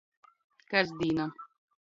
[0.71, 1.29] Kasdīna.